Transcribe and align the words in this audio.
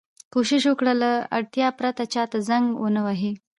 کوشش 0.33 0.61
وکړئ! 0.67 0.93
له 1.03 1.11
اړتیا 1.37 1.67
پرته 1.79 2.03
چا 2.13 2.23
ته 2.31 2.37
زنګ 2.49 2.65
و 2.81 2.85
نه 2.95 3.01
وهئ. 3.05 3.33